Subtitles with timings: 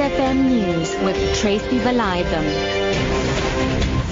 [0.00, 2.46] FM News with Tracy Valaydham.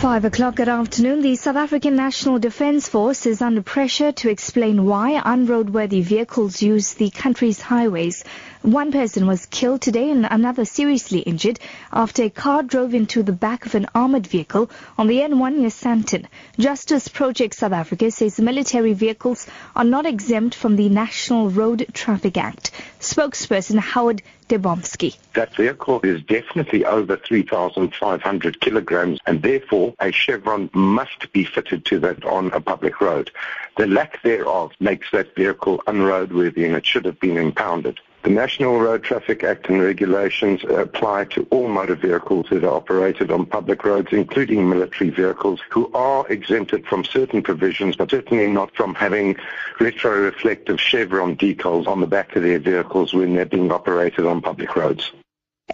[0.00, 4.84] Five o'clock at afternoon, the South African National Defence Force is under pressure to explain
[4.84, 8.24] why unroadworthy vehicles use the country's highways.
[8.62, 11.60] One person was killed today and another seriously injured
[11.92, 15.70] after a car drove into the back of an armored vehicle on the N1 near
[15.70, 16.26] Sandton.
[16.58, 22.36] Justice Project South Africa says military vehicles are not exempt from the National Road Traffic
[22.36, 22.72] Act.
[23.00, 25.16] Spokesperson Howard Dembovsky.
[25.34, 31.98] That vehicle is definitely over 3,500 kilograms and therefore a chevron must be fitted to
[32.00, 33.30] that on a public road.
[33.76, 38.00] The lack thereof makes that vehicle unroadworthy and it should have been impounded.
[38.26, 43.30] The National Road Traffic Act and regulations apply to all motor vehicles that are operated
[43.30, 48.74] on public roads, including military vehicles, who are exempted from certain provisions, but certainly not
[48.74, 49.36] from having
[49.78, 54.74] retroreflective chevron decals on the back of their vehicles when they're being operated on public
[54.74, 55.12] roads.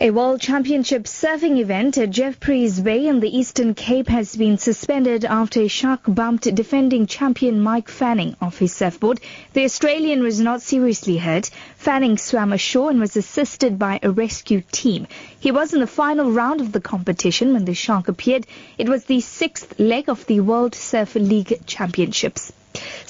[0.01, 5.27] A World Championship surfing event at Jeffreys Bay in the Eastern Cape has been suspended
[5.27, 9.21] after a shark bumped defending champion Mike Fanning off his surfboard.
[9.53, 11.51] The Australian was not seriously hurt.
[11.77, 15.09] Fanning swam ashore and was assisted by a rescue team.
[15.39, 18.47] He was in the final round of the competition when the shark appeared.
[18.79, 22.51] It was the sixth leg of the World Surf League Championships.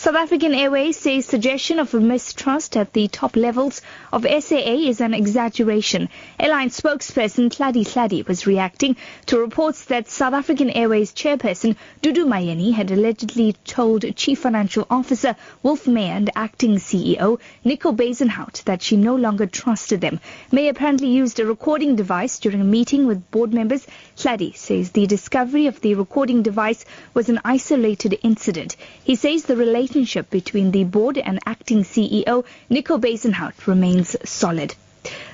[0.03, 3.81] South African Airways says suggestion of a mistrust at the top levels
[4.13, 6.09] of SAA is an exaggeration.
[6.41, 12.73] Airline spokesperson Tladi Tladi was reacting to reports that South African Airways chairperson Dudu Myeni
[12.73, 18.97] had allegedly told Chief Financial Officer Wolf Meyer and acting CEO Nico Bezuidenhout that she
[18.97, 20.19] no longer trusted them.
[20.51, 23.87] May apparently used a recording device during a meeting with board members.
[24.17, 28.75] Tladi says the discovery of the recording device was an isolated incident.
[29.05, 29.55] He says the
[29.93, 34.75] relationship between the board and acting CEO Nico Bezuidenhout remains solid.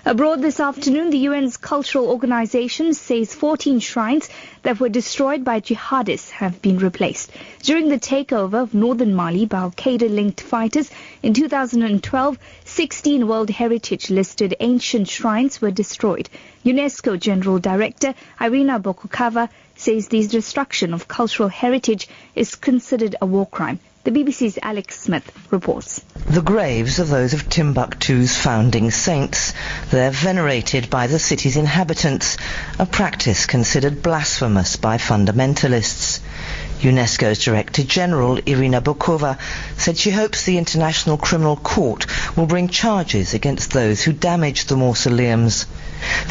[0.05, 4.29] Abroad this afternoon, the UN's cultural organization says 14 shrines
[4.63, 7.30] that were destroyed by jihadists have been replaced.
[7.63, 10.90] During the takeover of northern Mali by Al-Qaeda-linked fighters
[11.23, 16.29] in 2012, 16 World Heritage listed ancient shrines were destroyed.
[16.64, 23.46] UNESCO General Director Irina Bokova says the destruction of cultural heritage is considered a war
[23.46, 23.79] crime.
[24.08, 26.01] The BBC's Alex Smith reports.
[26.30, 29.52] The graves are those of Timbuktu's founding saints.
[29.91, 32.39] They're venerated by the city's inhabitants,
[32.79, 36.20] a practice considered blasphemous by fundamentalists.
[36.80, 39.36] UNESCO's Director General, Irina Bokova,
[39.77, 44.77] said she hopes the International Criminal Court will bring charges against those who damaged the
[44.79, 45.67] mausoleums.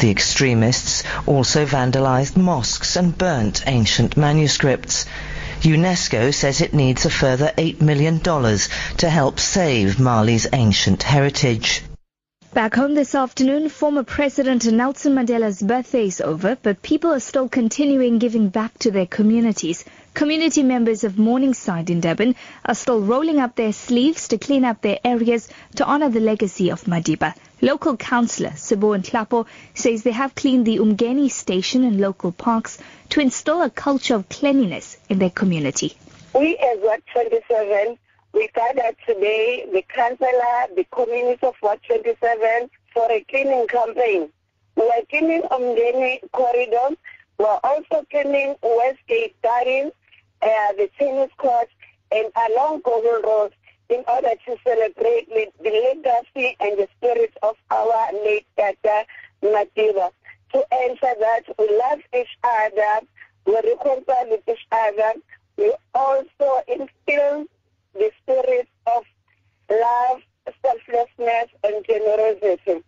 [0.00, 5.06] The extremists also vandalized mosques and burnt ancient manuscripts.
[5.62, 11.82] UNESCO says it needs a further $8 million to help save Mali's ancient heritage.
[12.54, 17.48] Back home this afternoon, former President Nelson Mandela's birthday is over, but people are still
[17.48, 19.84] continuing giving back to their communities.
[20.18, 22.34] Community members of Morningside in Durban
[22.64, 26.72] are still rolling up their sleeves to clean up their areas to honor the legacy
[26.72, 27.36] of Madiba.
[27.60, 32.78] Local councillor Sibo Nhlapo says they have cleaned the Umgeni station and local parks
[33.10, 35.96] to instill a culture of cleanliness in their community.
[36.34, 37.96] We as Ward 27,
[38.32, 44.30] we gathered today, the councillor, the community of Ward 27, for a cleaning campaign.
[44.74, 46.98] We are cleaning Umgeni corridors.
[47.38, 49.92] We are also cleaning Westgate Gardens,
[50.42, 51.68] uh, the tennis court,
[52.12, 53.52] and along Goble Road
[53.88, 59.06] in order to celebrate the legacy and the spirit of our late Tata
[59.42, 60.10] Madiba.
[60.52, 63.06] To answer that, we love each other,
[63.46, 65.14] we reconcile with each other,
[65.56, 67.46] we also instill
[67.94, 69.04] the spirit of
[69.70, 70.20] love,
[70.62, 72.84] selflessness, and generosity.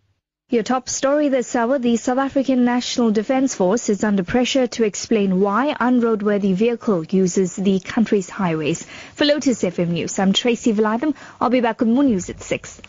[0.53, 4.83] Your top story this hour, the South African National Defence Force is under pressure to
[4.83, 8.84] explain why unroadworthy vehicle uses the country's highways.
[9.15, 11.15] For Lotus FM News, I'm Tracy Valaydham.
[11.41, 12.81] I'll be back with more news at 6.